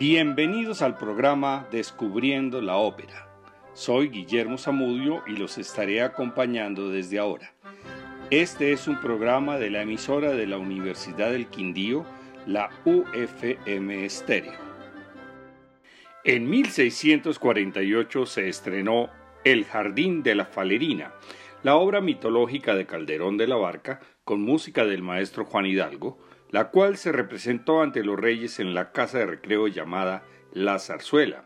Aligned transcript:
Bienvenidos 0.00 0.80
al 0.80 0.96
programa 0.96 1.68
Descubriendo 1.70 2.62
la 2.62 2.78
Ópera. 2.78 3.28
Soy 3.74 4.08
Guillermo 4.08 4.56
Zamudio 4.56 5.22
y 5.26 5.32
los 5.32 5.58
estaré 5.58 6.00
acompañando 6.00 6.88
desde 6.88 7.18
ahora. 7.18 7.52
Este 8.30 8.72
es 8.72 8.88
un 8.88 8.98
programa 8.98 9.58
de 9.58 9.68
la 9.68 9.82
emisora 9.82 10.30
de 10.30 10.46
la 10.46 10.56
Universidad 10.56 11.32
del 11.32 11.48
Quindío, 11.48 12.06
la 12.46 12.70
UFM 12.86 14.06
Estéreo. 14.06 14.54
En 16.24 16.48
1648 16.48 18.24
se 18.24 18.48
estrenó 18.48 19.10
El 19.44 19.66
Jardín 19.66 20.22
de 20.22 20.34
la 20.34 20.46
Falerina, 20.46 21.12
la 21.62 21.76
obra 21.76 22.00
mitológica 22.00 22.74
de 22.74 22.86
Calderón 22.86 23.36
de 23.36 23.48
la 23.48 23.56
Barca, 23.56 24.00
con 24.24 24.40
música 24.40 24.86
del 24.86 25.02
maestro 25.02 25.44
Juan 25.44 25.66
Hidalgo, 25.66 26.16
la 26.50 26.70
cual 26.70 26.96
se 26.96 27.12
representó 27.12 27.82
ante 27.82 28.04
los 28.04 28.18
reyes 28.18 28.60
en 28.60 28.74
la 28.74 28.92
casa 28.92 29.18
de 29.18 29.26
recreo 29.26 29.68
llamada 29.68 30.24
La 30.52 30.78
Zarzuela, 30.78 31.44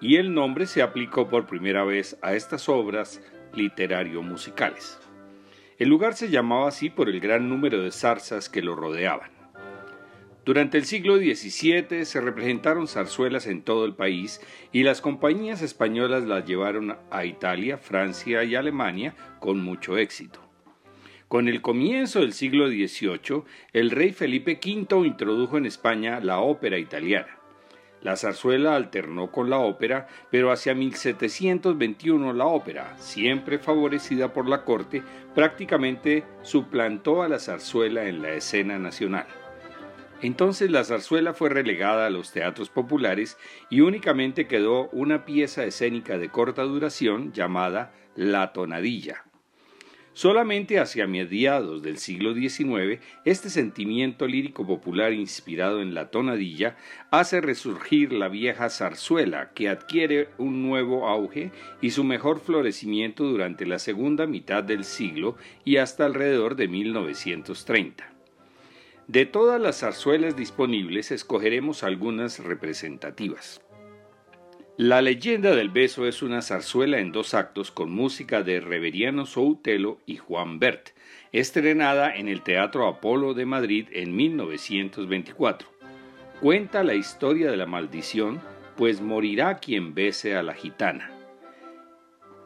y 0.00 0.16
el 0.16 0.34
nombre 0.34 0.66
se 0.66 0.82
aplicó 0.82 1.28
por 1.28 1.46
primera 1.46 1.84
vez 1.84 2.18
a 2.22 2.34
estas 2.34 2.68
obras 2.68 3.20
literario-musicales. 3.54 4.98
El 5.78 5.88
lugar 5.88 6.14
se 6.14 6.30
llamaba 6.30 6.68
así 6.68 6.90
por 6.90 7.08
el 7.08 7.20
gran 7.20 7.48
número 7.48 7.82
de 7.82 7.90
zarzas 7.90 8.48
que 8.48 8.62
lo 8.62 8.76
rodeaban. 8.76 9.30
Durante 10.44 10.76
el 10.76 10.84
siglo 10.84 11.16
XVII 11.16 12.04
se 12.04 12.20
representaron 12.20 12.86
zarzuelas 12.86 13.46
en 13.46 13.62
todo 13.62 13.86
el 13.86 13.94
país 13.94 14.42
y 14.72 14.82
las 14.82 15.00
compañías 15.00 15.62
españolas 15.62 16.24
las 16.24 16.44
llevaron 16.44 16.98
a 17.10 17.24
Italia, 17.24 17.78
Francia 17.78 18.44
y 18.44 18.54
Alemania 18.54 19.14
con 19.40 19.64
mucho 19.64 19.96
éxito. 19.96 20.43
Con 21.28 21.48
el 21.48 21.62
comienzo 21.62 22.20
del 22.20 22.32
siglo 22.32 22.68
XVIII, 22.68 23.44
el 23.72 23.90
rey 23.90 24.12
Felipe 24.12 24.60
V 24.62 25.06
introdujo 25.06 25.56
en 25.56 25.66
España 25.66 26.20
la 26.20 26.40
ópera 26.40 26.78
italiana. 26.78 27.38
La 28.02 28.16
zarzuela 28.16 28.76
alternó 28.76 29.32
con 29.32 29.48
la 29.48 29.58
ópera, 29.58 30.06
pero 30.30 30.52
hacia 30.52 30.74
1721 30.74 32.34
la 32.34 32.44
ópera, 32.44 32.94
siempre 32.98 33.58
favorecida 33.58 34.34
por 34.34 34.46
la 34.46 34.62
corte, 34.62 35.02
prácticamente 35.34 36.24
suplantó 36.42 37.22
a 37.22 37.28
la 37.28 37.38
zarzuela 37.38 38.04
en 38.04 38.20
la 38.20 38.34
escena 38.34 38.78
nacional. 38.78 39.26
Entonces 40.20 40.70
la 40.70 40.84
zarzuela 40.84 41.32
fue 41.32 41.48
relegada 41.48 42.06
a 42.06 42.10
los 42.10 42.30
teatros 42.30 42.68
populares 42.68 43.38
y 43.70 43.80
únicamente 43.80 44.46
quedó 44.46 44.90
una 44.90 45.24
pieza 45.24 45.64
escénica 45.64 46.18
de 46.18 46.28
corta 46.28 46.62
duración 46.62 47.32
llamada 47.32 47.94
La 48.14 48.52
Tonadilla. 48.52 49.24
Solamente 50.14 50.78
hacia 50.78 51.08
mediados 51.08 51.82
del 51.82 51.98
siglo 51.98 52.34
XIX, 52.34 53.02
este 53.24 53.50
sentimiento 53.50 54.28
lírico 54.28 54.64
popular 54.64 55.12
inspirado 55.12 55.82
en 55.82 55.92
la 55.92 56.12
tonadilla 56.12 56.76
hace 57.10 57.40
resurgir 57.40 58.12
la 58.12 58.28
vieja 58.28 58.70
zarzuela, 58.70 59.50
que 59.54 59.68
adquiere 59.68 60.28
un 60.38 60.62
nuevo 60.62 61.08
auge 61.08 61.50
y 61.80 61.90
su 61.90 62.04
mejor 62.04 62.38
florecimiento 62.38 63.24
durante 63.24 63.66
la 63.66 63.80
segunda 63.80 64.28
mitad 64.28 64.62
del 64.62 64.84
siglo 64.84 65.36
y 65.64 65.78
hasta 65.78 66.06
alrededor 66.06 66.54
de 66.54 66.68
1930. 66.68 68.08
De 69.08 69.26
todas 69.26 69.60
las 69.60 69.80
zarzuelas 69.80 70.36
disponibles, 70.36 71.10
escogeremos 71.10 71.82
algunas 71.82 72.38
representativas. 72.38 73.60
La 74.76 75.00
leyenda 75.02 75.54
del 75.54 75.68
beso 75.68 76.04
es 76.04 76.20
una 76.20 76.42
zarzuela 76.42 76.98
en 76.98 77.12
dos 77.12 77.32
actos 77.34 77.70
con 77.70 77.92
música 77.92 78.42
de 78.42 78.58
Reveriano 78.58 79.24
Soutelo 79.24 80.00
y 80.04 80.16
Juan 80.16 80.58
Bert, 80.58 80.88
estrenada 81.30 82.12
en 82.12 82.26
el 82.26 82.42
Teatro 82.42 82.88
Apolo 82.88 83.34
de 83.34 83.46
Madrid 83.46 83.86
en 83.92 84.16
1924. 84.16 85.68
Cuenta 86.40 86.82
la 86.82 86.94
historia 86.94 87.52
de 87.52 87.56
la 87.56 87.66
maldición, 87.66 88.40
pues 88.76 89.00
morirá 89.00 89.58
quien 89.58 89.94
bese 89.94 90.34
a 90.34 90.42
la 90.42 90.54
gitana. 90.54 91.08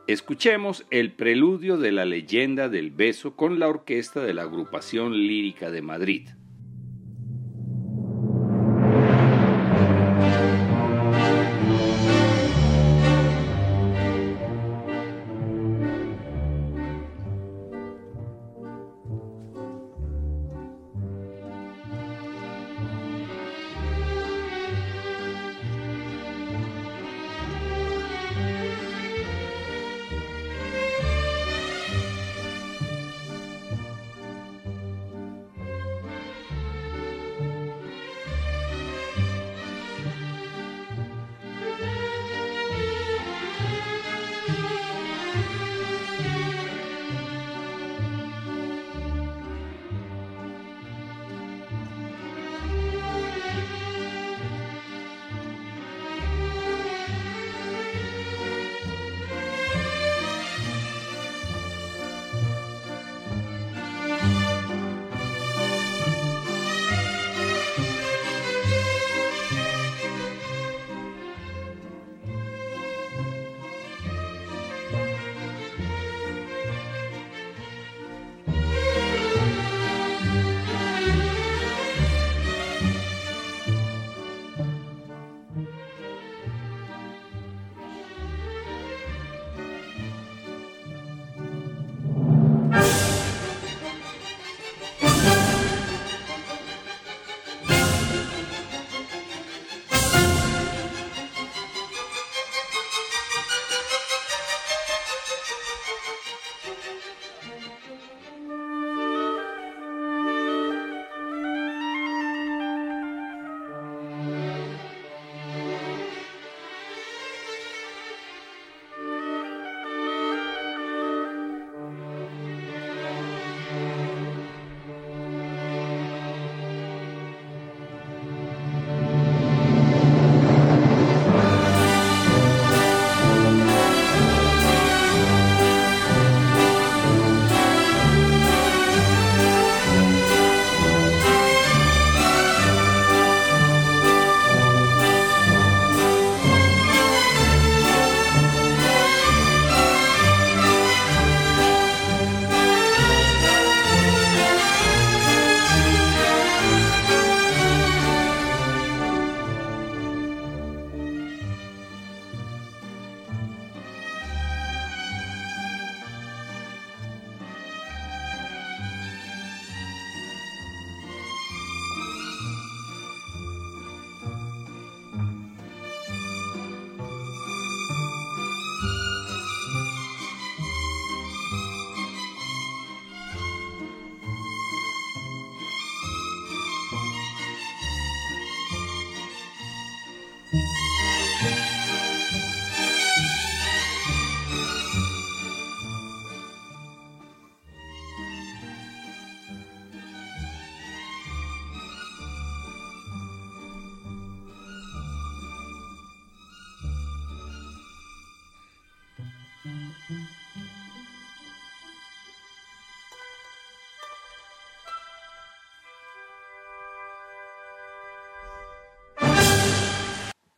Escuchemos 0.07 0.85
el 0.91 1.13
preludio 1.13 1.79
de 1.79 1.93
la 1.93 2.05
leyenda 2.05 2.69
del 2.69 2.91
beso 2.91 3.37
con 3.37 3.59
la 3.59 3.69
orquesta 3.69 4.21
de 4.21 4.35
la 4.35 4.43
agrupación 4.43 5.13
lírica 5.17 5.71
de 5.71 5.81
Madrid. 5.81 6.29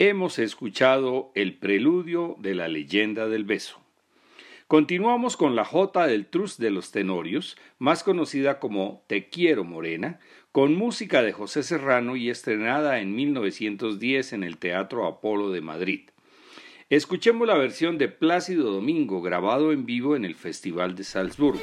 Hemos 0.00 0.38
escuchado 0.38 1.30
el 1.34 1.58
preludio 1.58 2.34
de 2.38 2.54
la 2.54 2.68
leyenda 2.68 3.28
del 3.28 3.44
beso. 3.44 3.82
Continuamos 4.66 5.36
con 5.36 5.54
la 5.54 5.66
Jota 5.66 6.06
del 6.06 6.24
Trus 6.24 6.56
de 6.56 6.70
los 6.70 6.90
Tenorios, 6.90 7.58
más 7.78 8.02
conocida 8.02 8.60
como 8.60 9.04
Te 9.08 9.28
quiero 9.28 9.62
Morena, 9.62 10.18
con 10.52 10.74
música 10.74 11.20
de 11.20 11.32
José 11.32 11.62
Serrano 11.62 12.16
y 12.16 12.30
estrenada 12.30 13.00
en 13.00 13.14
1910 13.14 14.32
en 14.32 14.42
el 14.42 14.56
Teatro 14.56 15.06
Apolo 15.06 15.50
de 15.50 15.60
Madrid. 15.60 16.08
Escuchemos 16.88 17.46
la 17.46 17.58
versión 17.58 17.98
de 17.98 18.08
Plácido 18.08 18.72
Domingo 18.72 19.20
grabado 19.20 19.70
en 19.70 19.84
vivo 19.84 20.16
en 20.16 20.24
el 20.24 20.34
Festival 20.34 20.94
de 20.94 21.04
Salzburgo. 21.04 21.60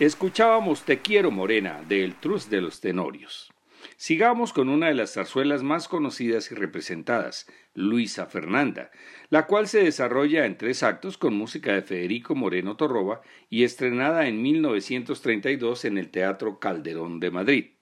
Escuchábamos 0.00 0.82
Te 0.82 0.98
quiero 0.98 1.30
morena 1.30 1.80
de 1.88 2.02
El 2.02 2.16
Trus 2.16 2.50
de 2.50 2.60
los 2.60 2.80
Tenorios. 2.80 3.52
Sigamos 3.96 4.52
con 4.52 4.68
una 4.68 4.88
de 4.88 4.94
las 4.94 5.14
zarzuelas 5.14 5.62
más 5.62 5.86
conocidas 5.86 6.50
y 6.50 6.56
representadas, 6.56 7.46
Luisa 7.74 8.26
Fernanda, 8.26 8.90
la 9.30 9.46
cual 9.46 9.68
se 9.68 9.84
desarrolla 9.84 10.46
en 10.46 10.58
tres 10.58 10.82
actos 10.82 11.16
con 11.16 11.36
música 11.36 11.74
de 11.74 11.82
Federico 11.82 12.34
Moreno 12.34 12.76
Torroba 12.76 13.20
y 13.48 13.62
estrenada 13.62 14.26
en 14.26 14.42
1932 14.42 15.84
en 15.84 15.98
el 15.98 16.10
Teatro 16.10 16.58
Calderón 16.58 17.20
de 17.20 17.30
Madrid. 17.30 17.73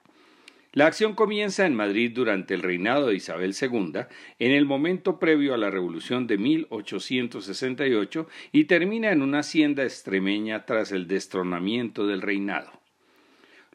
La 0.75 0.87
acción 0.87 1.15
comienza 1.15 1.67
en 1.67 1.75
Madrid 1.75 2.13
durante 2.15 2.55
el 2.55 2.63
reinado 2.63 3.09
de 3.09 3.17
Isabel 3.17 3.55
II, 3.61 4.07
en 4.39 4.53
el 4.53 4.65
momento 4.65 5.19
previo 5.19 5.53
a 5.53 5.59
la 5.59 5.69
Revolución 5.69 6.27
de 6.27 6.39
1868, 6.39 8.27
y 8.53 8.65
termina 8.65 9.13
en 9.13 9.21
una 9.21 9.41
hacienda 9.41 9.83
extremeña 9.83 10.65
tras 10.65 10.91
el 10.91 11.07
destronamiento 11.09 12.07
del 12.07 12.23
reinado. 12.23 12.71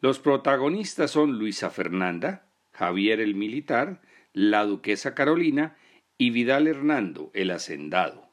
Los 0.02 0.18
protagonistas 0.18 1.12
son 1.12 1.38
Luisa 1.38 1.70
Fernanda, 1.70 2.48
Javier 2.72 3.20
el 3.20 3.36
Militar, 3.36 4.02
la 4.34 4.66
Duquesa 4.66 5.14
Carolina 5.14 5.78
y 6.18 6.32
Vidal 6.32 6.68
Hernando, 6.68 7.30
el 7.36 7.52
Hacendado. 7.52 8.32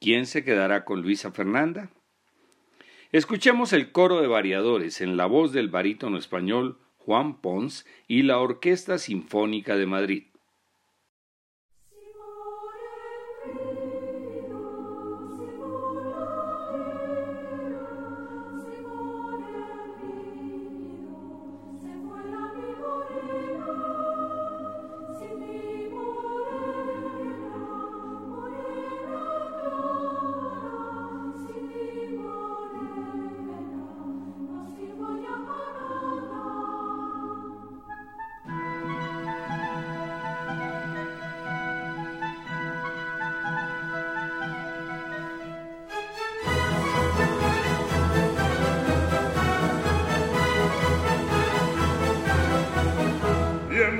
¿Quién 0.00 0.26
se 0.26 0.42
quedará 0.42 0.84
con 0.84 1.02
Luisa 1.02 1.30
Fernanda? 1.30 1.90
Escuchemos 3.12 3.72
el 3.72 3.92
coro 3.92 4.20
de 4.20 4.26
variadores 4.26 5.00
en 5.00 5.16
la 5.16 5.26
voz 5.26 5.52
del 5.52 5.68
barítono 5.68 6.18
español 6.18 6.80
Juan 7.04 7.40
Pons 7.40 7.84
y 8.06 8.22
la 8.22 8.38
Orquesta 8.38 8.98
Sinfónica 8.98 9.76
de 9.76 9.86
Madrid. 9.86 10.22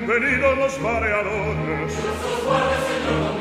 Bienvenidos 0.04 0.58
los 0.58 0.80
mareadores, 0.80 1.94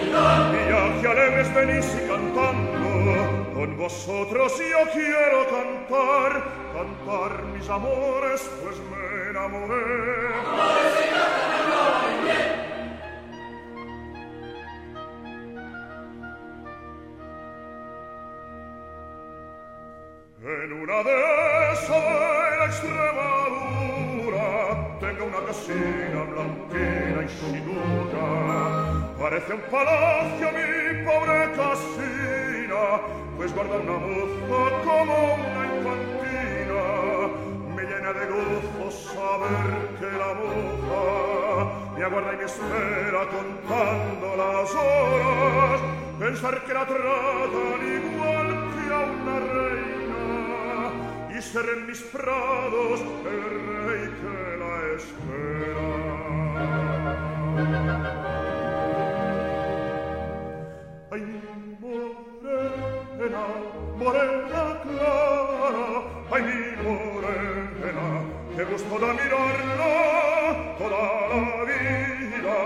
y 0.04 0.70
ya 0.70 1.02
que 1.02 1.08
alegres 1.08 1.56
venís 1.56 1.88
y 1.96 2.08
cantando, 2.08 3.52
con 3.52 3.78
vosotros 3.78 4.54
yo 4.60 4.92
quiero 4.94 5.48
cantar, 5.50 6.44
cantar 6.72 7.44
mis 7.46 7.68
amores, 7.68 8.48
pues 8.62 8.78
me 8.92 9.32
enamoré. 9.32 10.28
En 11.04 11.21
una 25.32 25.48
casina 25.48 26.24
blanquina 26.24 27.24
y 27.24 27.30
sin 27.30 27.66
duda 27.66 29.16
parece 29.18 29.54
un 29.54 29.62
palacio 29.72 30.48
mi 30.52 31.06
pobre 31.06 31.52
casina. 31.56 32.84
Pues 33.38 33.54
guarda 33.56 33.78
una 33.78 33.98
moza 33.98 34.62
como 34.84 35.16
una 35.36 35.62
infantina. 35.72 36.82
Me 37.76 37.84
llena 37.84 38.12
de 38.14 38.26
gozo 38.28 38.92
saber 38.92 39.72
que 40.00 40.10
la 40.22 40.34
moza 40.40 41.02
me 41.96 42.04
aguarda 42.04 42.34
y 42.34 42.38
me 42.38 42.44
espera 42.44 43.24
contando 43.30 44.36
las 44.36 44.72
horas. 44.76 45.82
Pensar 46.20 46.64
que 46.66 46.74
la 46.74 46.86
tratan 46.86 47.82
igual 48.00 48.48
que 48.74 48.94
a 48.94 49.00
una 49.00 49.40
reina 49.40 49.81
ser 51.42 51.76
mis 51.88 52.00
prados, 52.02 53.02
el 53.02 53.44
rey 53.86 54.06
que 54.22 54.58
la 54.62 54.74
espera. 54.96 55.90
Ay, 61.12 61.24
morena, 61.82 63.46
morena 63.98 64.64
clara, 64.84 65.90
ay, 66.32 66.42
mi 66.44 66.60
morena, 66.84 68.08
que 68.56 68.64
gusto 68.66 68.96
da 69.00 69.12
mirarla, 69.14 69.94
toda 70.78 71.04
la 71.32 71.44
vida, 71.70 72.58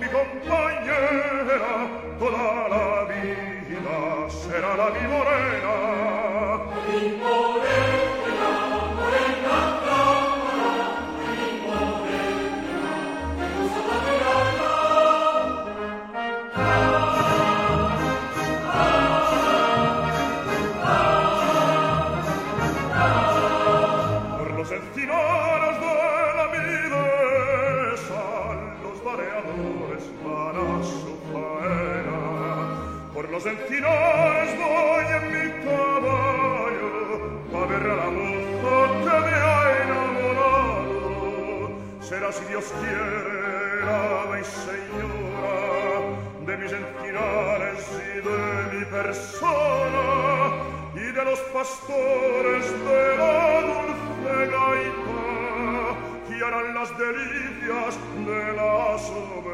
mi 0.00 0.06
compañera, 0.16 1.74
toda 2.18 2.68
la 2.74 2.86
vida, 3.12 3.96
será 4.30 4.76
la 4.76 4.88
mi 4.90 5.04
morena. 5.12 5.74
Mi 6.88 7.02
morena. 7.18 7.71
Y 50.94 51.12
de 51.12 51.24
los 51.24 51.40
pastores 51.52 52.70
de 52.86 53.16
la 53.16 53.60
dulce 53.62 54.46
gaita 54.46 55.96
que 56.28 56.44
las 56.72 56.90
delicias 56.96 57.98
de 58.26 58.52
la 58.54 58.98
soberana. 58.98 59.51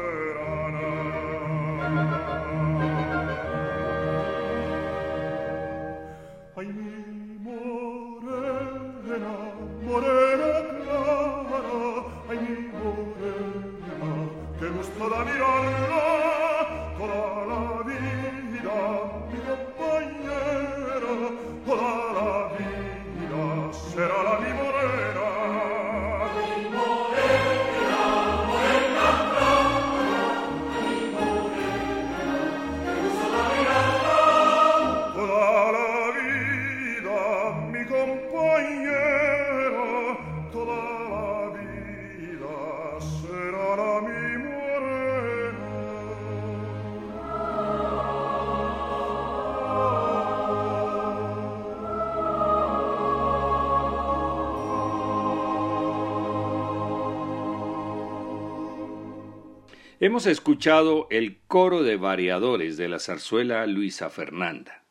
Hemos 60.01 60.27
escuchado 60.27 61.07
el 61.09 61.41
coro 61.47 61.83
de 61.83 61.97
variadores 61.97 62.77
de 62.77 62.87
la 62.87 62.99
zarzuela 62.99 63.67
Luisa 63.67 64.09
Fernanda. 64.09 64.85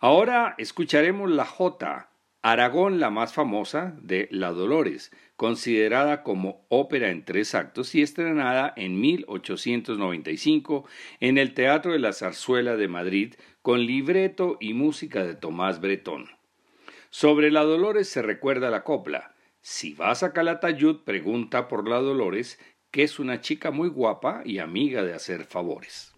Ahora 0.00 0.54
escucharemos 0.58 1.30
la 1.30 1.46
Jota, 1.46 2.10
Aragón 2.42 3.00
la 3.00 3.08
más 3.08 3.32
famosa 3.32 3.96
de 4.02 4.28
La 4.30 4.52
Dolores, 4.52 5.12
considerada 5.36 6.22
como 6.24 6.66
ópera 6.68 7.08
en 7.08 7.24
tres 7.24 7.54
actos 7.54 7.94
y 7.94 8.02
estrenada 8.02 8.70
en 8.76 9.00
1895 9.00 10.84
en 11.20 11.38
el 11.38 11.54
Teatro 11.54 11.92
de 11.92 11.98
la 11.98 12.12
Zarzuela 12.12 12.76
de 12.76 12.88
Madrid 12.88 13.34
con 13.62 13.86
libreto 13.86 14.58
y 14.60 14.74
música 14.74 15.24
de 15.24 15.36
Tomás 15.36 15.80
Bretón. 15.80 16.26
Sobre 17.08 17.50
La 17.50 17.62
Dolores 17.62 18.10
se 18.10 18.20
recuerda 18.20 18.68
la 18.68 18.84
copla. 18.84 19.34
Si 19.62 19.94
vas 19.94 20.22
a 20.22 20.34
Calatayud, 20.34 20.98
pregunta 21.04 21.66
por 21.66 21.88
La 21.88 21.96
Dolores, 21.96 22.58
que 22.90 23.02
es 23.02 23.18
una 23.18 23.40
chica 23.40 23.70
muy 23.70 23.88
guapa 23.88 24.42
y 24.44 24.58
amiga 24.58 25.02
de 25.02 25.14
hacer 25.14 25.44
favores. 25.44 26.12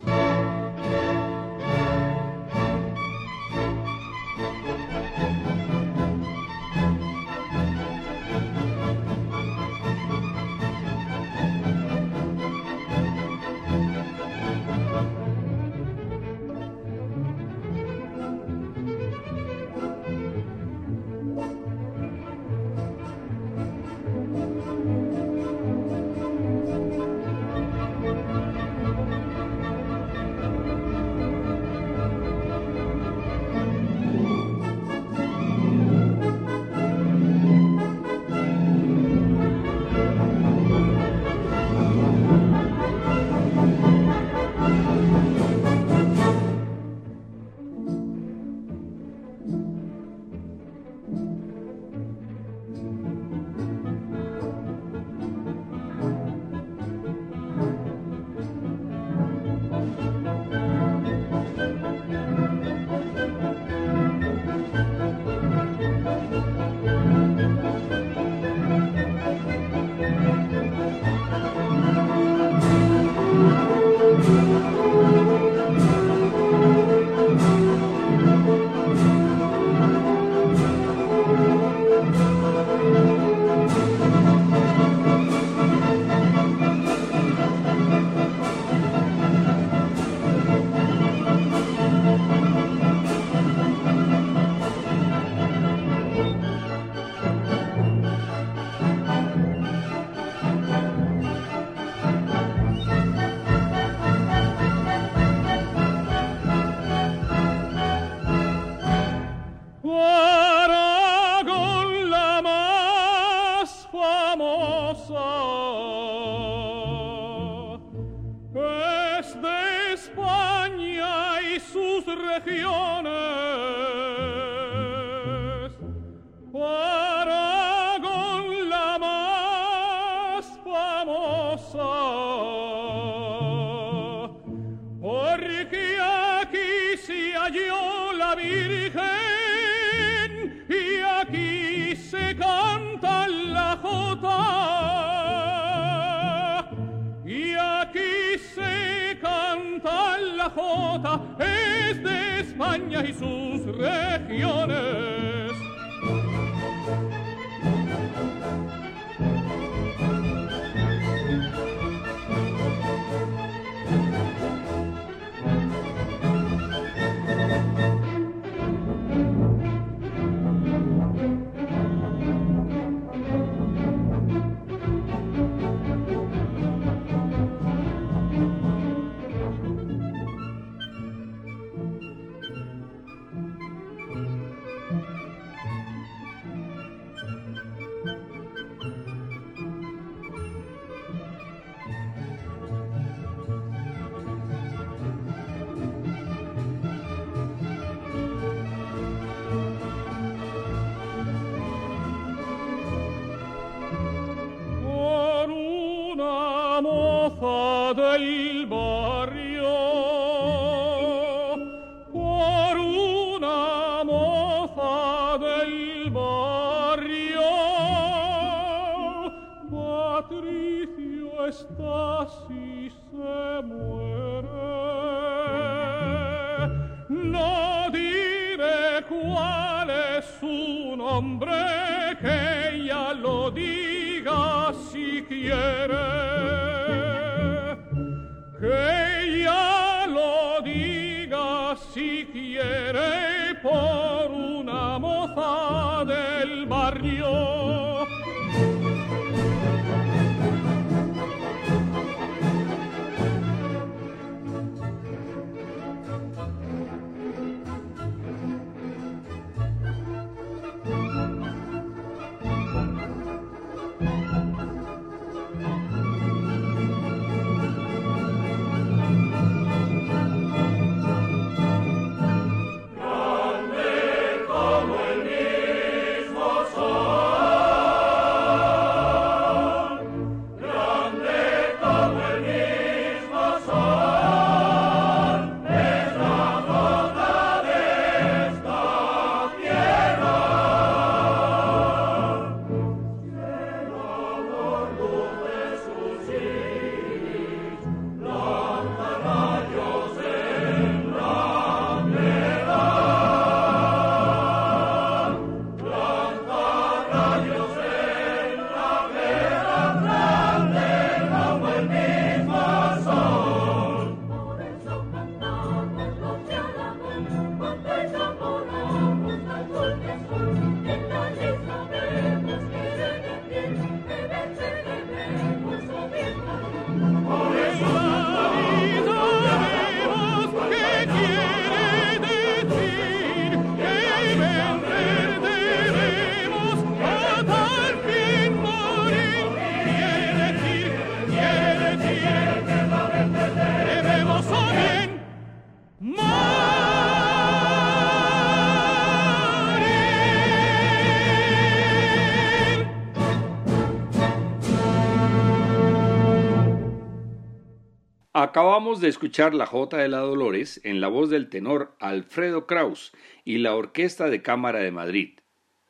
Acabamos 358.50 359.00
de 359.00 359.06
escuchar 359.06 359.54
la 359.54 359.65
Jota 359.65 359.99
de 359.99 360.08
la 360.08 360.19
Dolores 360.19 360.80
en 360.82 361.00
la 361.00 361.06
voz 361.06 361.30
del 361.30 361.49
tenor 361.49 361.95
Alfredo 362.00 362.67
Kraus 362.67 363.13
y 363.45 363.58
la 363.58 363.76
Orquesta 363.76 364.28
de 364.28 364.43
Cámara 364.43 364.80
de 364.80 364.91
Madrid. 364.91 365.39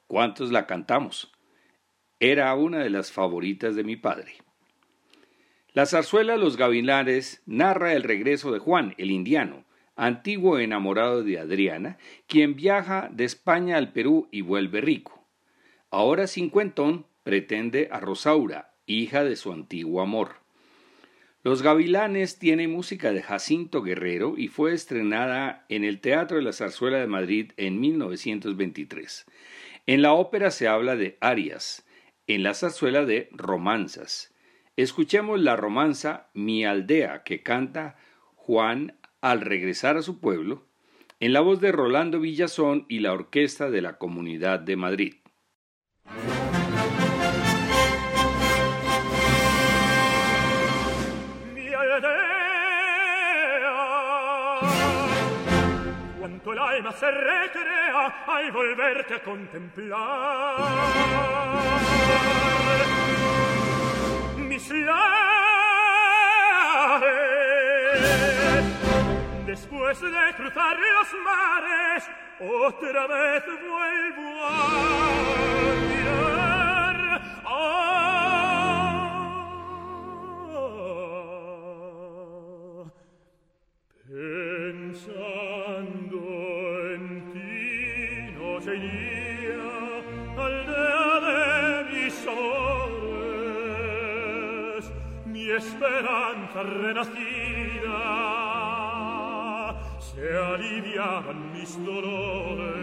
¿Cuántos 0.06 0.52
la 0.52 0.66
cantamos? 0.66 1.32
Era 2.18 2.54
una 2.54 2.80
de 2.80 2.90
las 2.90 3.12
favoritas 3.12 3.76
de 3.76 3.82
mi 3.82 3.96
padre. 3.96 4.34
La 5.72 5.86
zarzuela 5.86 6.36
Los 6.36 6.58
Gavilares 6.58 7.42
narra 7.46 7.94
el 7.94 8.02
regreso 8.02 8.52
de 8.52 8.58
Juan, 8.58 8.94
el 8.98 9.10
indiano, 9.10 9.64
antiguo 9.96 10.58
enamorado 10.58 11.22
de 11.22 11.38
Adriana, 11.38 11.96
quien 12.26 12.56
viaja 12.56 13.08
de 13.10 13.24
España 13.24 13.78
al 13.78 13.94
Perú 13.94 14.28
y 14.30 14.42
vuelve 14.42 14.82
rico. 14.82 15.26
Ahora 15.90 16.26
cincuentón 16.26 17.06
pretende 17.22 17.88
a 17.90 18.00
Rosaura, 18.00 18.74
hija 18.84 19.24
de 19.24 19.36
su 19.36 19.50
antiguo 19.50 20.02
amor. 20.02 20.39
Los 21.42 21.62
Gavilanes 21.62 22.38
tiene 22.38 22.68
música 22.68 23.12
de 23.12 23.22
Jacinto 23.22 23.82
Guerrero 23.82 24.34
y 24.36 24.48
fue 24.48 24.74
estrenada 24.74 25.64
en 25.70 25.84
el 25.84 26.00
Teatro 26.00 26.36
de 26.36 26.42
la 26.42 26.52
Zarzuela 26.52 26.98
de 26.98 27.06
Madrid 27.06 27.52
en 27.56 27.80
1923. 27.80 29.24
En 29.86 30.02
la 30.02 30.12
ópera 30.12 30.50
se 30.50 30.68
habla 30.68 30.96
de 30.96 31.16
arias, 31.22 31.86
en 32.26 32.42
la 32.42 32.52
zarzuela 32.52 33.06
de 33.06 33.30
romanzas. 33.32 34.34
Escuchemos 34.76 35.40
la 35.40 35.56
romanza 35.56 36.28
Mi 36.34 36.66
aldea 36.66 37.22
que 37.22 37.42
canta 37.42 37.96
Juan 38.34 38.98
al 39.22 39.40
regresar 39.40 39.96
a 39.96 40.02
su 40.02 40.20
pueblo, 40.20 40.66
en 41.20 41.32
la 41.32 41.40
voz 41.40 41.62
de 41.62 41.72
Rolando 41.72 42.20
Villazón 42.20 42.84
y 42.86 42.98
la 42.98 43.14
orquesta 43.14 43.70
de 43.70 43.80
la 43.80 43.96
Comunidad 43.96 44.60
de 44.60 44.76
Madrid. 44.76 45.14
Alma 56.48 56.92
se 56.92 57.10
recrea 57.10 58.24
al 58.26 58.52
volverte 58.52 59.14
a 59.14 59.22
contemplar. 59.22 60.56
Mis 64.36 64.70
lares, 64.70 65.00
después 69.46 70.00
de 70.00 70.34
cruzar 70.36 70.76
los 70.78 71.14
mares, 71.24 72.10
otra 72.40 73.06
vez 73.06 73.44
vuelvo 73.46 74.46
a 74.46 74.68
mirar. 75.88 76.50
Pensando 84.08 85.49
mi 95.80 95.86
esperanza 95.86 96.62
renacida, 96.62 97.96
se 99.98 100.36
aliviaban 100.36 101.52
mis 101.52 101.84
dolores. 101.84 102.80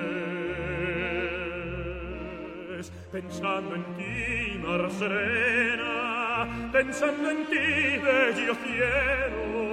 Pensando 3.11 3.75
en 3.75 3.83
ti, 3.95 4.57
mar 4.63 4.89
serena, 4.91 6.47
pensando 6.71 7.29
en 7.29 7.45
ti, 7.45 7.97
bello 8.03 8.55
cielo, 8.63 9.63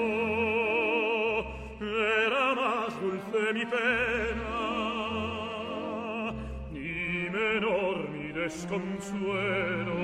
era 1.81 2.55
más 2.55 3.01
dulce 3.01 3.53
mi 3.55 3.65
pena. 3.67 4.55
Ni 6.73 7.31
menor 7.31 7.84
desconsuelo 8.45 10.01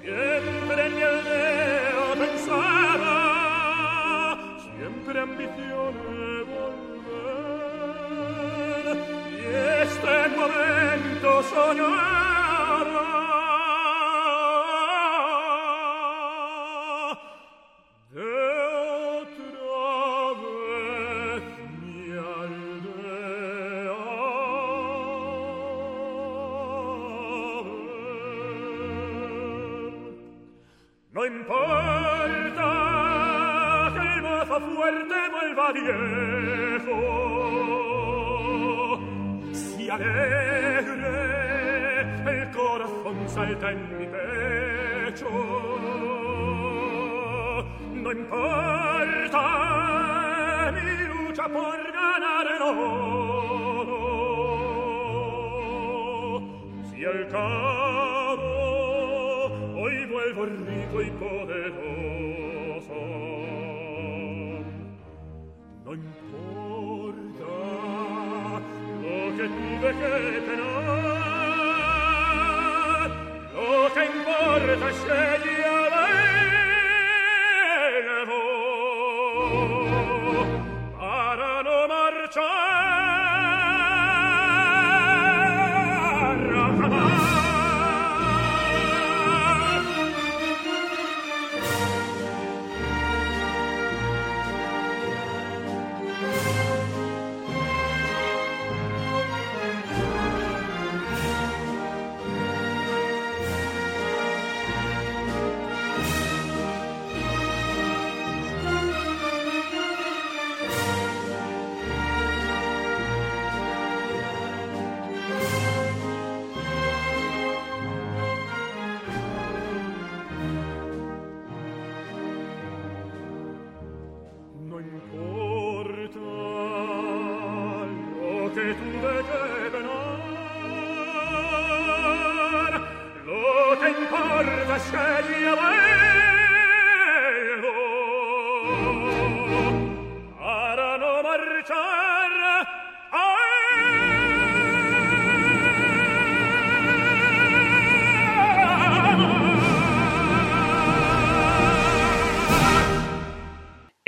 siempre 0.00 0.86
en 0.86 0.92
mi 0.96 1.02
aldea 1.02 2.14
pensaba 2.18 3.18
siempre 4.64 5.20
ambición 5.20 5.92
de 6.06 6.26
volver. 6.54 7.66
Y 9.30 9.40
este 9.82 10.16
momento 10.38 11.28
soñaba 11.52 12.39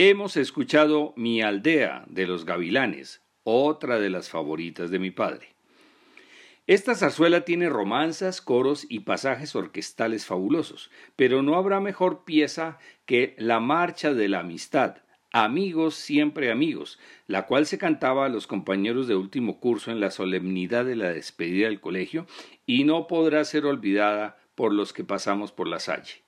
Hemos 0.04 0.36
escuchado 0.36 1.14
Mi 1.16 1.42
aldea 1.42 2.04
de 2.08 2.26
los 2.26 2.44
gavilanes, 2.44 3.22
otra 3.44 4.00
de 4.00 4.10
las 4.10 4.28
favoritas 4.28 4.90
de 4.90 4.98
mi 4.98 5.12
padre. 5.12 5.54
Esta 6.66 6.96
zarzuela 6.96 7.44
tiene 7.44 7.68
romanzas, 7.68 8.40
coros 8.40 8.84
y 8.88 8.98
pasajes 8.98 9.54
orquestales 9.54 10.26
fabulosos, 10.26 10.90
pero 11.14 11.44
no 11.44 11.54
habrá 11.54 11.78
mejor 11.78 12.24
pieza 12.24 12.80
que 13.06 13.36
La 13.38 13.60
Marcha 13.60 14.12
de 14.12 14.28
la 14.28 14.40
Amistad, 14.40 14.96
Amigos 15.30 15.94
siempre 15.94 16.50
amigos, 16.50 16.98
la 17.28 17.46
cual 17.46 17.66
se 17.66 17.78
cantaba 17.78 18.26
a 18.26 18.28
los 18.28 18.48
compañeros 18.48 19.06
de 19.06 19.14
último 19.14 19.60
curso 19.60 19.92
en 19.92 20.00
la 20.00 20.10
solemnidad 20.10 20.84
de 20.84 20.96
la 20.96 21.12
despedida 21.12 21.68
del 21.68 21.80
colegio 21.80 22.26
y 22.66 22.82
no 22.82 23.06
podrá 23.06 23.44
ser 23.44 23.66
olvidada 23.66 24.36
por 24.56 24.74
los 24.74 24.92
que 24.92 25.04
pasamos 25.04 25.52
por 25.52 25.68
la 25.68 25.78
salle. 25.78 26.21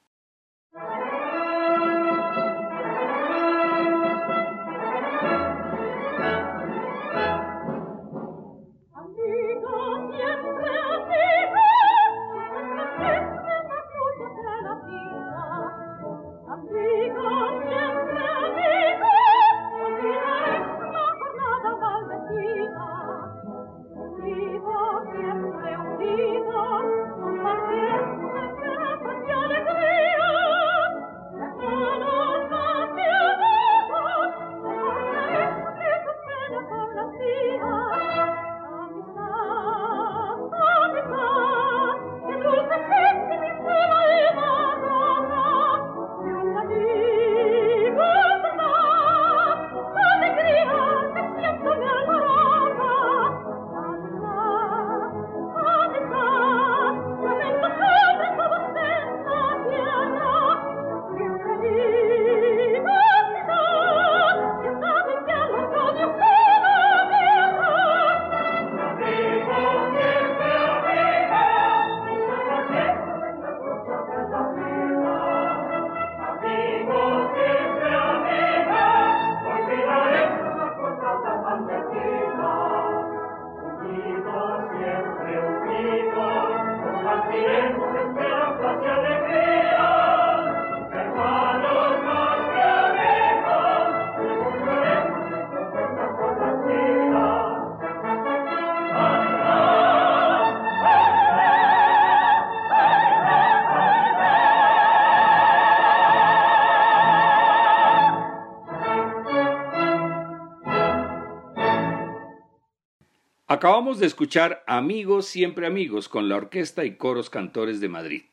Acabamos 113.65 113.99
de 113.99 114.05
escuchar 114.05 114.63
Amigos, 114.67 115.25
siempre 115.25 115.67
amigos, 115.67 116.11
con 116.11 116.29
la 116.29 116.37
Orquesta 116.37 116.85
y 116.85 116.97
Coros 116.97 117.31
Cantores 117.31 117.81
de 117.81 117.89
Madrid. 117.89 118.25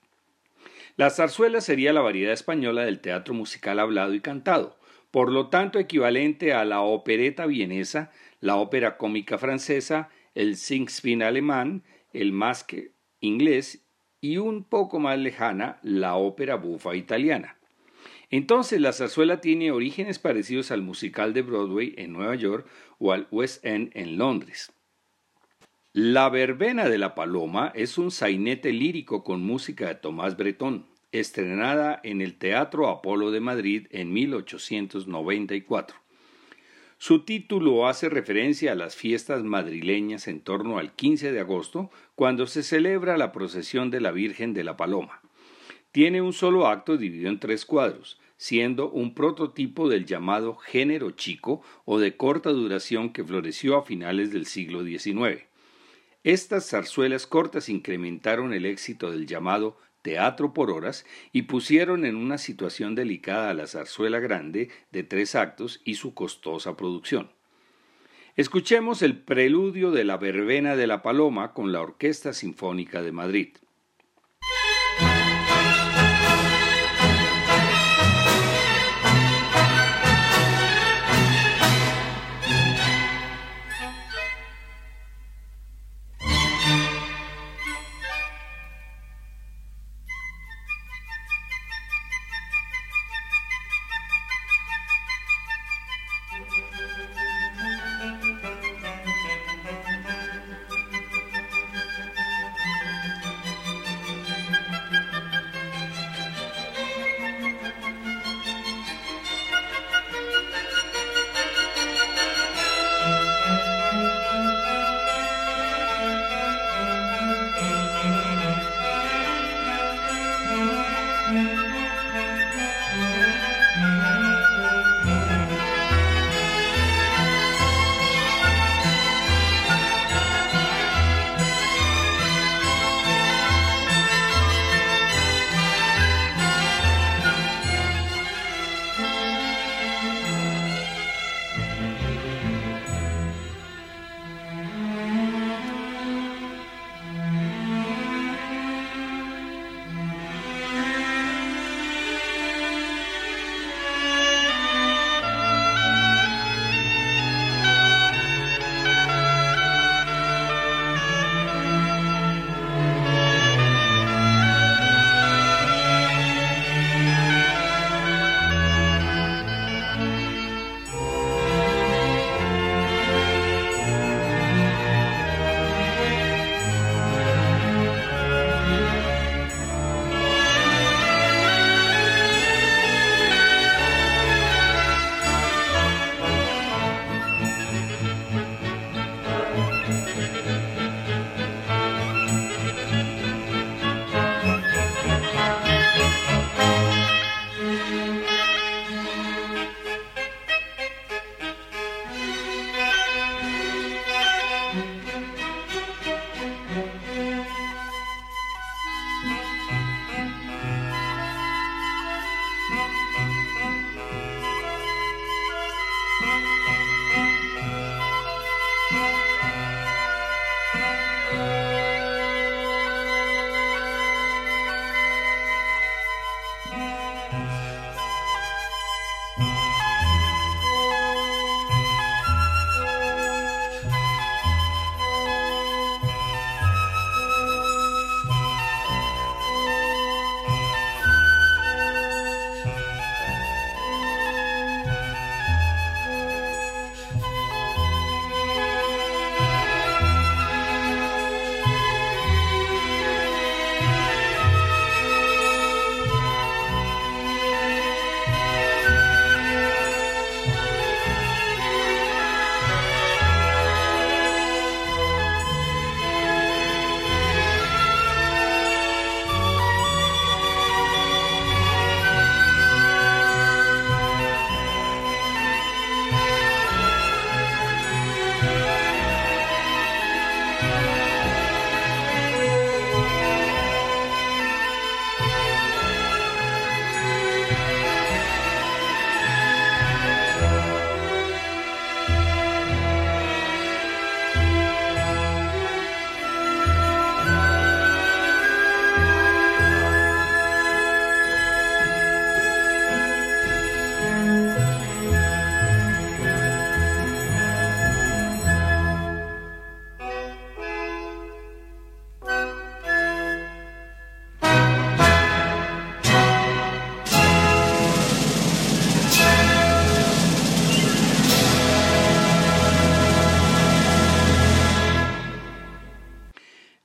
La 0.98 1.10
zarzuela 1.10 1.62
sería 1.62 1.94
la 1.94 2.02
variedad 2.02 2.34
española 2.34 2.84
del 2.84 3.00
teatro 3.00 3.34
musical 3.34 3.80
hablado 3.80 4.14
y 4.14 4.20
cantado, 4.20 4.78
por 5.10 5.32
lo 5.32 5.48
tanto 5.48 5.80
equivalente 5.80 6.52
a 6.52 6.66
la 6.66 6.82
opereta 6.82 7.46
vienesa, 7.46 8.12
la 8.42 8.58
ópera 8.58 8.98
cómica 8.98 9.38
francesa, 9.38 10.10
el 10.36 10.58
Singspiel 10.58 11.22
alemán, 11.22 11.86
el 12.12 12.34
masque 12.34 12.92
inglés 13.22 13.86
y 14.20 14.36
un 14.36 14.66
poco 14.66 15.00
más 15.00 15.18
lejana, 15.18 15.80
la 15.82 16.16
ópera 16.16 16.56
bufa 16.56 16.94
italiana. 16.94 17.56
Entonces 18.32 18.82
la 18.82 18.92
zarzuela 18.92 19.40
tiene 19.40 19.72
orígenes 19.72 20.20
parecidos 20.20 20.72
al 20.72 20.82
musical 20.82 21.34
de 21.34 21.44
Broadway 21.44 21.94
en 21.98 22.12
Nueva 22.12 22.36
York 22.36 22.68
o 23.00 23.14
al 23.14 23.30
West 23.32 23.66
End 23.66 23.92
en 23.94 24.18
Londres. 24.18 24.74
La 25.94 26.30
verbena 26.30 26.88
de 26.88 26.98
la 26.98 27.16
paloma 27.16 27.74
es 27.76 27.98
un 27.98 28.12
sainete 28.12 28.72
lírico 28.72 29.26
con 29.26 29.42
música 29.42 29.90
de 29.90 29.96
Tomás 29.96 30.38
Bretón, 30.38 30.86
estrenada 31.12 32.00
en 32.06 32.22
el 32.22 32.38
Teatro 32.38 32.88
Apolo 32.88 33.30
de 33.30 33.42
Madrid 33.42 33.88
en 33.92 34.14
1894. 34.14 35.98
Su 36.98 37.26
título 37.26 37.90
hace 37.90 38.08
referencia 38.08 38.72
a 38.72 38.76
las 38.76 38.96
fiestas 38.96 39.44
madrileñas 39.44 40.30
en 40.30 40.40
torno 40.40 40.78
al 40.78 40.94
15 40.94 41.34
de 41.34 41.42
agosto, 41.42 41.92
cuando 42.16 42.48
se 42.48 42.64
celebra 42.64 43.18
la 43.18 43.34
procesión 43.34 43.92
de 43.92 44.00
la 44.00 44.12
Virgen 44.12 44.54
de 44.54 44.64
la 44.64 44.78
Paloma. 44.78 45.20
Tiene 45.92 46.22
un 46.22 46.32
solo 46.32 46.68
acto 46.68 46.96
dividido 46.96 47.28
en 47.30 47.42
tres 47.42 47.66
cuadros, 47.66 48.18
siendo 48.38 48.90
un 48.90 49.14
prototipo 49.14 49.90
del 49.90 50.06
llamado 50.06 50.56
género 50.56 51.12
chico 51.12 51.62
o 51.84 52.00
de 52.00 52.16
corta 52.16 52.52
duración 52.52 53.12
que 53.12 53.26
floreció 53.26 53.76
a 53.76 53.84
finales 53.84 54.32
del 54.32 54.46
siglo 54.46 54.86
XIX. 54.86 55.51
Estas 56.24 56.70
zarzuelas 56.70 57.26
cortas 57.26 57.68
incrementaron 57.68 58.54
el 58.54 58.66
éxito 58.66 59.12
del 59.12 59.26
llamado 59.26 59.78
teatro 60.02 60.54
por 60.54 60.72
horas 60.72 61.06
y 61.32 61.44
pusieron 61.44 62.06
en 62.06 62.16
una 62.16 62.38
situación 62.38 62.96
delicada 62.96 63.50
a 63.50 63.54
la 63.54 63.68
zarzuela 63.68 64.20
grande 64.20 64.70
de 64.92 65.04
tres 65.04 65.36
actos 65.36 65.82
y 65.84 65.96
su 65.96 66.14
costosa 66.14 66.78
producción. 66.78 67.32
Escuchemos 68.36 69.02
el 69.02 69.18
preludio 69.18 69.92
de 69.92 70.04
la 70.04 70.18
verbena 70.18 70.76
de 70.76 70.88
la 70.88 71.02
paloma 71.02 71.54
con 71.54 71.72
la 71.72 71.82
Orquesta 71.82 72.34
Sinfónica 72.34 73.02
de 73.02 73.12
Madrid. 73.12 73.50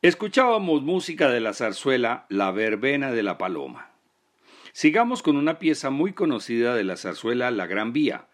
Escuchábamos 0.07 0.85
música 0.85 1.31
de 1.31 1.41
la 1.41 1.53
zarzuela 1.53 2.27
La 2.29 2.53
Verbena 2.53 3.11
de 3.11 3.25
la 3.25 3.39
Paloma. 3.39 3.91
Sigamos 4.73 5.21
con 5.21 5.37
una 5.37 5.59
pieza 5.59 5.91
muy 5.91 6.13
conocida 6.13 6.77
de 6.77 6.85
la 6.85 6.97
zarzuela 6.97 7.51
La 7.51 7.67
Gran 7.67 7.93
Vía, 7.93 8.29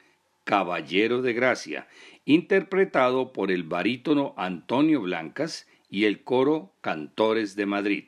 Caballero 0.44 1.22
de 1.22 1.32
Gracia, 1.32 1.88
interpretado 2.26 3.32
por 3.32 3.50
el 3.50 3.62
barítono 3.62 4.34
Antonio 4.36 5.00
Blancas 5.00 5.66
y 5.88 6.04
el 6.04 6.24
coro 6.24 6.74
Cantores 6.82 7.56
de 7.56 7.64
Madrid. 7.64 8.04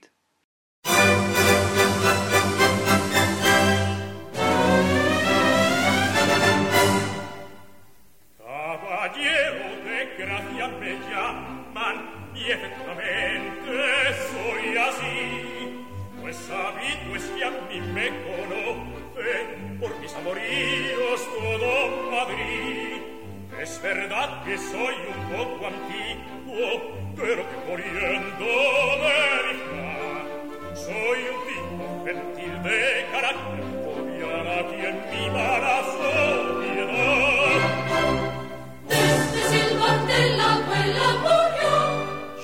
Verdad 23.84 24.42
que 24.44 24.56
soy 24.56 24.94
un 25.12 25.20
poco 25.36 25.66
antiguo, 25.66 26.68
pero 27.14 27.42
que 27.50 27.56
muriendo 27.68 28.46
de 29.02 29.14
soy 30.74 31.20
un 31.32 31.38
tipo 31.48 31.84
gentil 32.06 32.54
de 32.62 32.80
carácter, 33.12 33.62
odiar 33.86 34.46
a 34.48 34.60
quien 34.68 34.94
mi 35.10 35.24
mala 35.30 35.76
sociedad. 35.92 37.60
Desde 38.88 39.40
silbante 39.50 40.14
el 40.16 40.40
abuela 40.40 41.08
murió. 41.24 41.74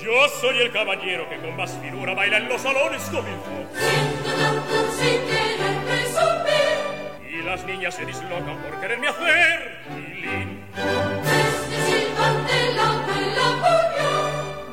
Yo 0.04 0.28
soy 0.40 0.56
el 0.60 0.70
caballero 0.72 1.26
que 1.30 1.36
con 1.38 1.56
más 1.56 1.72
figura 1.78 2.14
baila 2.14 2.36
en 2.36 2.48
los 2.50 2.60
salones 2.60 3.02
con 3.04 3.26
el 3.26 3.40
Siento 3.72 4.30
tanto 4.38 5.39
las 7.50 7.64
niñas 7.64 7.96
se 7.96 8.06
dislocan 8.06 8.56
por 8.58 8.80
quererme 8.80 9.08
hacer 9.08 9.80
tilín. 9.88 10.64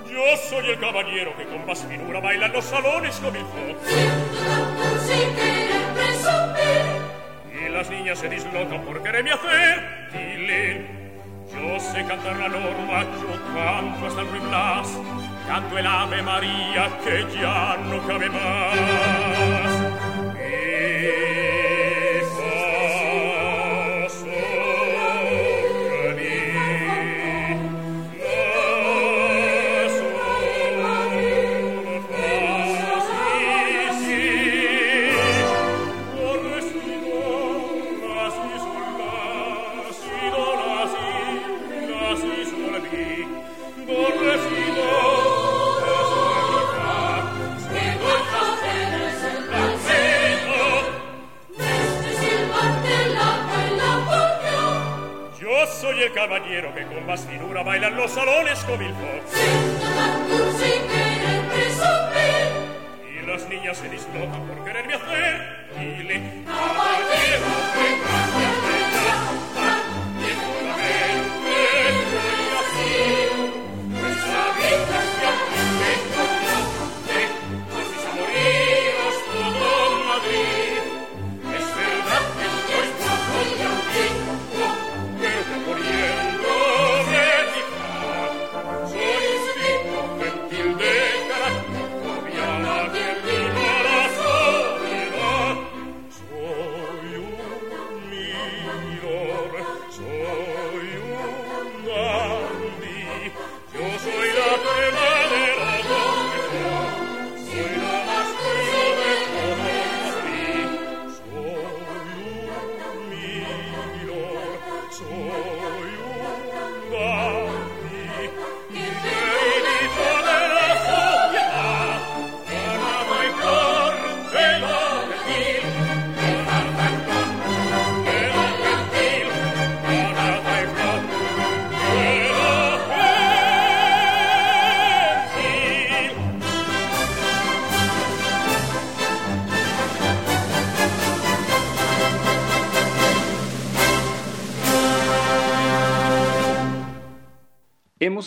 Yo 0.08 0.38
soy 0.48 0.70
el 0.70 0.80
caballero 0.80 1.36
que 1.36 1.46
con 1.46 1.66
más 1.66 1.84
finura 1.84 2.20
baila 2.20 2.46
en 2.46 2.54
los 2.54 2.66
salones 2.66 3.16
con 3.16 3.34
mi. 3.34 3.40
Y 7.50 7.70
las 7.70 7.90
niñas 7.90 8.20
se 8.20 8.30
dislocan 8.30 8.82
por 8.84 9.02
quererme 9.02 9.32
hacer 9.32 10.10
tilín. 10.12 10.88
Yo 11.52 11.80
sé 11.80 12.06
cantar 12.06 12.38
la 12.38 12.48
norma, 12.48 13.06
yo 13.06 13.56
canto 13.56 14.06
hasta 14.06 14.22
el 14.22 14.28
Blas, 14.28 14.88
canto 15.48 15.80
el 15.80 15.88
Ave 15.88 16.22
María 16.22 16.92
que 17.04 17.26
ya 17.42 17.76
no 17.90 18.06
cabe 18.06 18.30
más. 18.30 18.77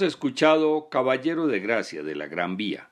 Escuchado 0.06 0.88
Caballero 0.90 1.46
de 1.46 1.60
Gracia 1.60 2.02
de 2.02 2.14
la 2.14 2.26
Gran 2.26 2.56
Vía, 2.56 2.90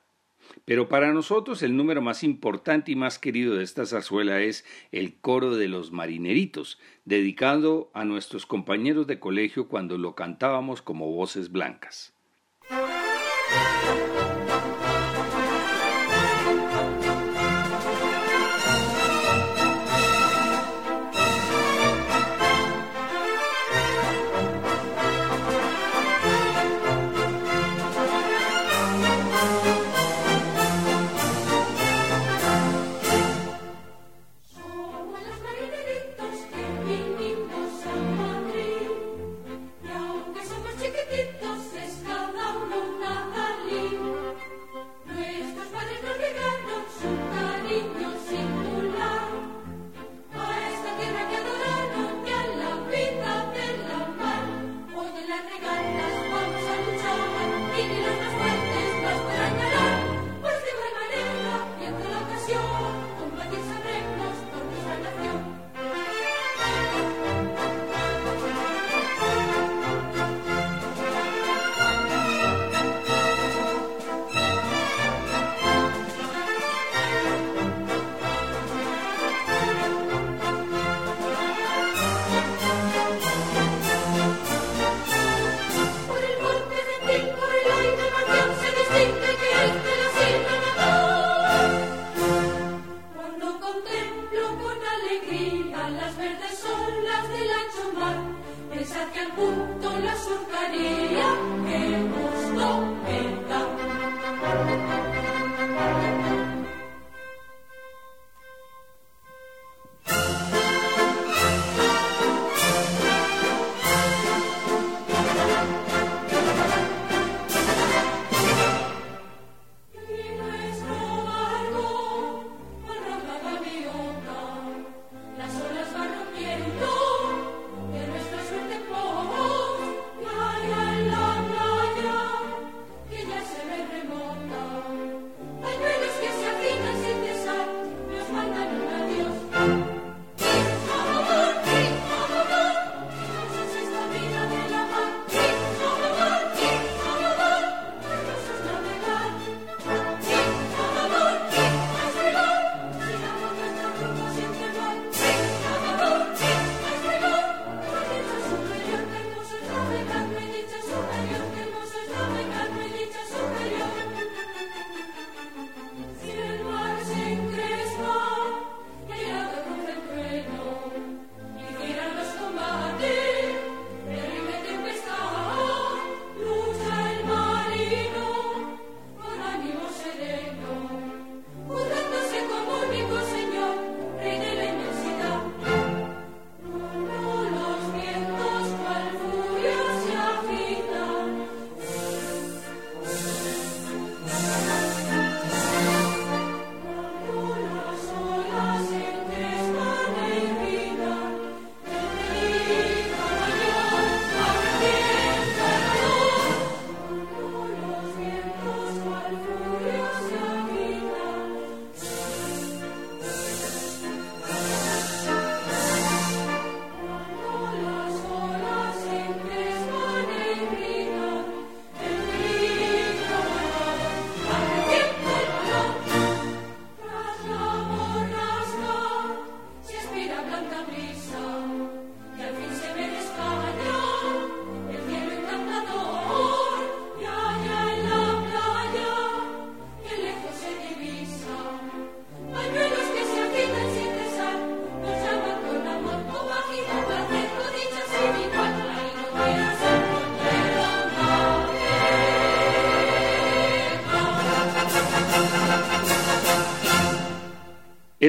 pero 0.65 0.89
para 0.89 1.13
nosotros 1.13 1.63
el 1.63 1.75
número 1.75 2.01
más 2.01 2.23
importante 2.23 2.91
y 2.91 2.95
más 2.95 3.19
querido 3.19 3.55
de 3.55 3.63
esta 3.63 3.85
zarzuela 3.85 4.41
es 4.41 4.65
el 4.91 5.19
coro 5.19 5.55
de 5.55 5.67
los 5.67 5.91
marineritos, 5.91 6.79
dedicado 7.05 7.89
a 7.93 8.05
nuestros 8.05 8.45
compañeros 8.45 9.07
de 9.07 9.19
colegio 9.19 9.67
cuando 9.67 9.97
lo 9.97 10.15
cantábamos 10.15 10.81
como 10.81 11.11
voces 11.11 11.51
blancas. 11.51 12.13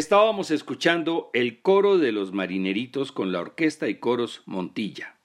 Estábamos 0.01 0.51
escuchando 0.51 1.29
el 1.35 1.61
coro 1.61 1.99
de 1.99 2.11
los 2.11 2.33
marineritos 2.33 3.13
con 3.13 3.33
la 3.33 3.41
orquesta 3.41 3.87
y 3.87 3.97
coros 3.97 4.41
Montilla. 4.47 5.17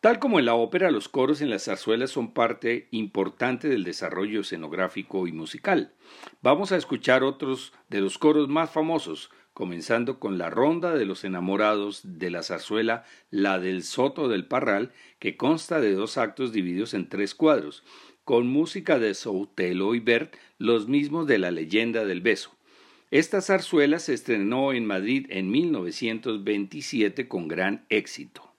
Tal 0.00 0.18
como 0.18 0.40
en 0.40 0.46
la 0.46 0.56
ópera, 0.56 0.90
los 0.90 1.08
coros 1.08 1.40
en 1.40 1.48
las 1.48 1.66
zarzuelas 1.66 2.10
son 2.10 2.32
parte 2.34 2.88
importante 2.90 3.68
del 3.68 3.84
desarrollo 3.84 4.40
escenográfico 4.40 5.28
y 5.28 5.32
musical. 5.32 5.92
Vamos 6.42 6.72
a 6.72 6.76
escuchar 6.76 7.22
otros 7.22 7.72
de 7.88 8.00
los 8.00 8.18
coros 8.18 8.48
más 8.48 8.68
famosos, 8.68 9.30
comenzando 9.54 10.18
con 10.18 10.38
la 10.38 10.50
Ronda 10.50 10.96
de 10.96 11.06
los 11.06 11.22
Enamorados 11.22 12.00
de 12.02 12.30
la 12.30 12.42
zarzuela 12.42 13.04
La 13.30 13.60
del 13.60 13.84
Soto 13.84 14.26
del 14.26 14.44
Parral, 14.44 14.90
que 15.20 15.36
consta 15.36 15.80
de 15.80 15.94
dos 15.94 16.18
actos 16.18 16.50
divididos 16.50 16.94
en 16.94 17.08
tres 17.08 17.36
cuadros, 17.36 17.84
con 18.24 18.48
música 18.48 18.98
de 18.98 19.14
Soutelo 19.14 19.94
y 19.94 20.00
Bert, 20.00 20.34
los 20.58 20.88
mismos 20.88 21.28
de 21.28 21.38
la 21.38 21.52
leyenda 21.52 22.04
del 22.04 22.22
beso. 22.22 22.56
Esta 23.12 23.42
zarzuela 23.42 23.98
se 23.98 24.14
estrenó 24.14 24.72
en 24.72 24.86
Madrid 24.86 25.26
en 25.28 25.50
1927 25.50 27.28
con 27.28 27.46
gran 27.46 27.84
éxito. 27.90 28.51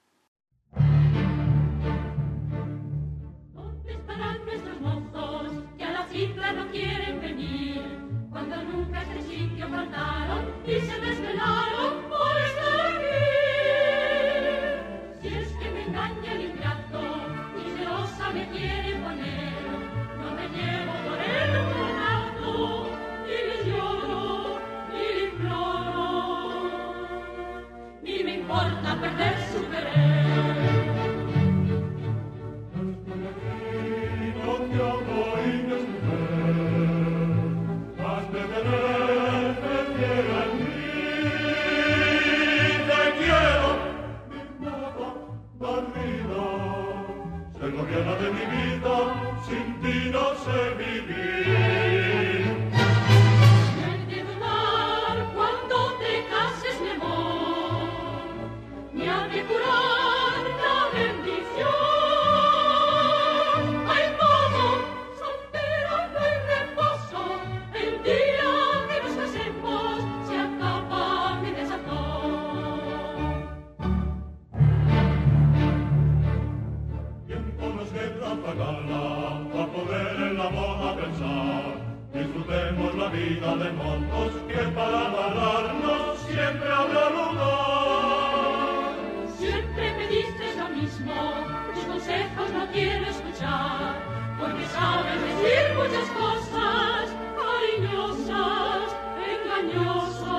Tus 90.86 91.84
consejos 91.84 92.50
no 92.52 92.66
quiero 92.70 93.06
escuchar, 93.06 94.02
porque 94.38 94.66
sabes 94.66 95.20
decir 95.22 95.74
muchas 95.76 96.08
cosas 96.10 97.08
cariñosas, 97.40 98.94
engañosas, 99.32 100.30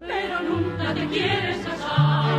pero 0.00 0.40
nunca 0.40 0.94
te 0.94 1.06
quieres 1.08 1.58
casar. 1.58 2.31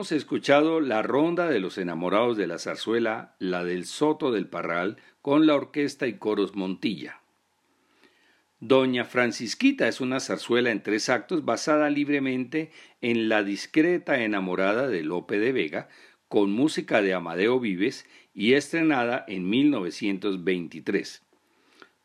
Hemos 0.00 0.12
escuchado 0.12 0.80
la 0.80 1.02
ronda 1.02 1.50
de 1.50 1.60
los 1.60 1.76
enamorados 1.76 2.38
de 2.38 2.46
la 2.46 2.58
zarzuela, 2.58 3.36
la 3.38 3.64
del 3.64 3.84
Soto 3.84 4.32
del 4.32 4.46
Parral, 4.46 4.96
con 5.20 5.46
la 5.46 5.54
orquesta 5.54 6.06
y 6.06 6.14
coros 6.14 6.56
Montilla. 6.56 7.20
Doña 8.60 9.04
Francisquita 9.04 9.88
es 9.88 10.00
una 10.00 10.18
zarzuela 10.20 10.70
en 10.70 10.82
tres 10.82 11.10
actos 11.10 11.44
basada 11.44 11.90
libremente 11.90 12.70
en 13.02 13.28
la 13.28 13.42
discreta 13.42 14.24
enamorada 14.24 14.88
de 14.88 15.02
Lope 15.02 15.38
de 15.38 15.52
Vega, 15.52 15.90
con 16.28 16.50
música 16.50 17.02
de 17.02 17.12
Amadeo 17.12 17.60
Vives 17.60 18.06
y 18.32 18.54
estrenada 18.54 19.26
en 19.28 19.50
1923. 19.50 21.22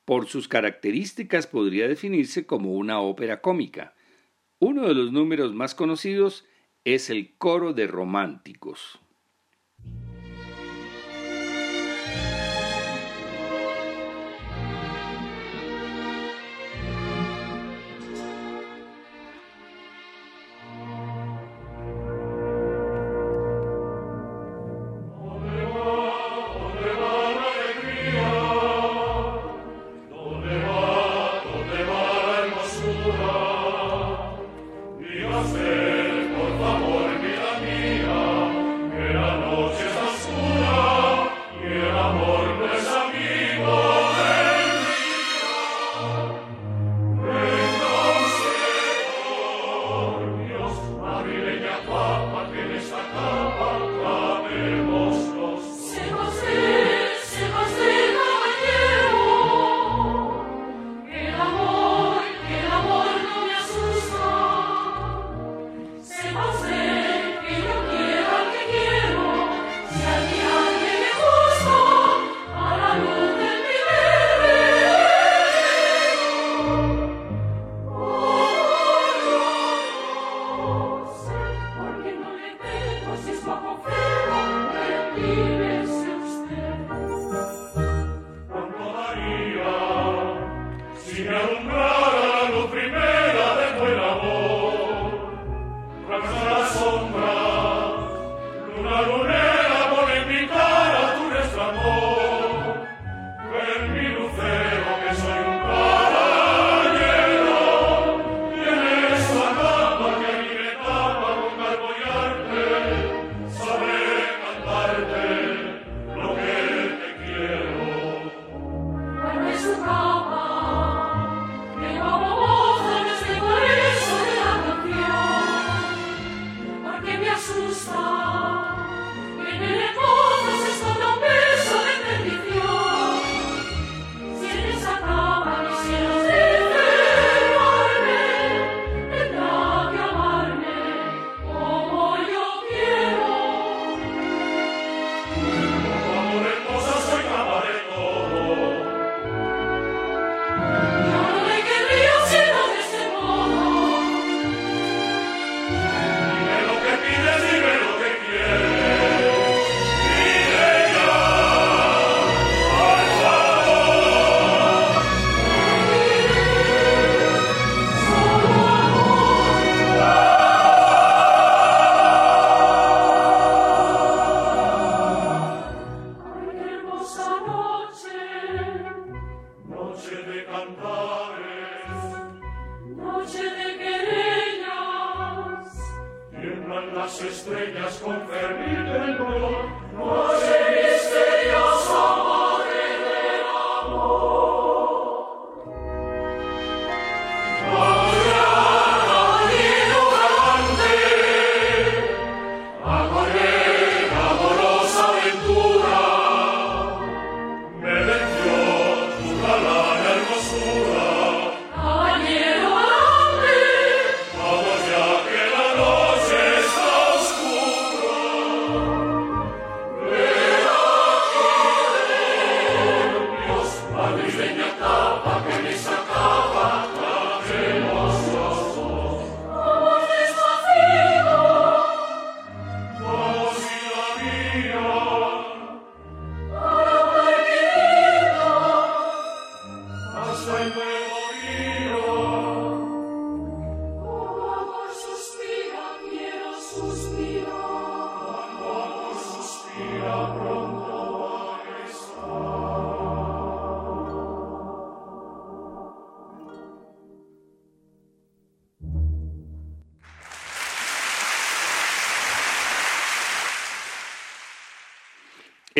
Por 0.03 0.27
sus 0.27 0.49
características 0.49 1.47
podría 1.47 1.87
definirse 1.87 2.45
como 2.45 2.73
una 2.73 2.99
ópera 2.99 3.39
cómica. 3.39 3.95
Uno 4.59 4.85
de 4.85 4.95
los 4.95 5.13
números 5.13 5.53
más 5.53 5.75
conocidos 5.75 6.43
es 6.85 7.09
el 7.09 7.33
coro 7.37 7.73
de 7.73 7.87
románticos. 7.87 8.99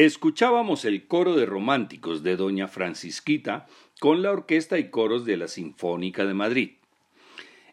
Escuchábamos 0.06 0.86
el 0.86 1.08
coro 1.08 1.36
de 1.36 1.48
románticos 1.48 2.22
de 2.22 2.36
Doña 2.36 2.68
Francisquita 2.68 3.66
con 4.00 4.22
la 4.22 4.30
orquesta 4.32 4.78
y 4.78 4.92
coros 4.92 5.26
de 5.26 5.36
la 5.36 5.48
Sinfónica 5.48 6.26
de 6.26 6.36
Madrid. 6.36 6.72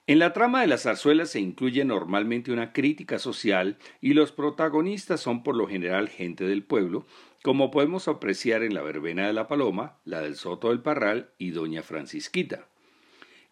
En 0.06 0.18
la 0.18 0.32
trama 0.32 0.62
de 0.62 0.66
las 0.66 0.84
zarzuelas 0.84 1.28
se 1.28 1.40
incluye 1.40 1.84
normalmente 1.84 2.50
una 2.50 2.72
crítica 2.72 3.18
social 3.18 3.76
y 4.00 4.14
los 4.14 4.32
protagonistas 4.32 5.20
son 5.20 5.42
por 5.42 5.56
lo 5.56 5.66
general 5.66 6.08
gente 6.08 6.44
del 6.44 6.62
pueblo, 6.62 7.04
como 7.42 7.70
podemos 7.70 8.08
apreciar 8.08 8.62
en 8.62 8.72
la 8.72 8.80
verbena 8.80 9.26
de 9.26 9.34
la 9.34 9.46
Paloma, 9.46 9.98
la 10.06 10.22
del 10.22 10.36
Soto 10.36 10.70
del 10.70 10.80
Parral 10.80 11.34
y 11.36 11.50
Doña 11.50 11.82
Francisquita. 11.82 12.66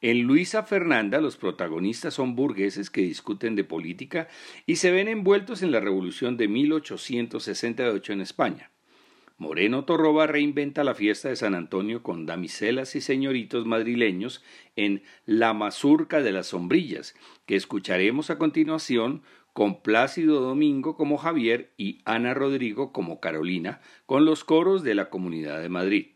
En 0.02 0.22
Luisa 0.22 0.62
Fernanda 0.62 1.20
los 1.20 1.36
protagonistas 1.36 2.14
son 2.14 2.34
burgueses 2.34 2.88
que 2.88 3.02
discuten 3.02 3.54
de 3.54 3.64
política 3.64 4.28
y 4.64 4.76
se 4.76 4.90
ven 4.90 5.08
envueltos 5.08 5.62
en 5.62 5.72
la 5.72 5.80
revolución 5.80 6.38
de 6.38 6.48
1868 6.48 8.14
en 8.14 8.20
España. 8.22 8.70
Moreno 9.36 9.84
Torroba 9.84 10.26
reinventa 10.26 10.84
la 10.84 10.94
fiesta 10.94 11.28
de 11.28 11.36
San 11.36 11.54
Antonio 11.54 12.02
con 12.02 12.24
damiselas 12.24 12.94
y 12.96 13.02
señoritos 13.02 13.66
madrileños 13.66 14.42
en 14.76 15.02
La 15.26 15.52
Mazurca 15.52 16.22
de 16.22 16.32
las 16.32 16.48
Sombrillas, 16.48 17.14
que 17.46 17.56
escucharemos 17.56 18.30
a 18.30 18.38
continuación 18.38 19.22
con 19.52 19.82
Plácido 19.82 20.40
Domingo 20.40 20.96
como 20.96 21.18
Javier 21.18 21.72
y 21.76 22.00
Ana 22.06 22.32
Rodrigo 22.32 22.92
como 22.92 23.20
Carolina, 23.20 23.80
con 24.06 24.24
los 24.24 24.44
coros 24.44 24.82
de 24.82 24.94
la 24.94 25.10
Comunidad 25.10 25.60
de 25.60 25.68
Madrid. 25.68 26.06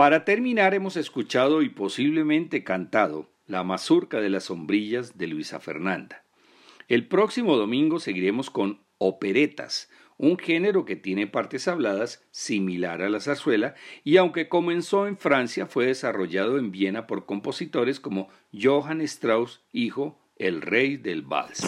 Para 0.00 0.24
terminar 0.24 0.72
hemos 0.72 0.96
escuchado 0.96 1.60
y 1.60 1.68
posiblemente 1.68 2.64
cantado 2.64 3.28
La 3.46 3.64
mazurca 3.64 4.18
de 4.22 4.30
las 4.30 4.44
sombrillas 4.44 5.18
de 5.18 5.26
Luisa 5.26 5.60
Fernanda. 5.60 6.24
El 6.88 7.06
próximo 7.06 7.58
domingo 7.58 8.00
seguiremos 8.00 8.48
con 8.48 8.80
operetas, 8.96 9.90
un 10.16 10.38
género 10.38 10.86
que 10.86 10.96
tiene 10.96 11.26
partes 11.26 11.68
habladas 11.68 12.26
similar 12.30 13.02
a 13.02 13.10
la 13.10 13.20
zarzuela 13.20 13.74
y 14.02 14.16
aunque 14.16 14.48
comenzó 14.48 15.06
en 15.06 15.18
Francia 15.18 15.66
fue 15.66 15.84
desarrollado 15.84 16.56
en 16.56 16.72
Viena 16.72 17.06
por 17.06 17.26
compositores 17.26 18.00
como 18.00 18.30
Johann 18.58 19.02
Strauss, 19.02 19.60
hijo, 19.70 20.18
el 20.36 20.62
rey 20.62 20.96
del 20.96 21.20
vals. 21.20 21.62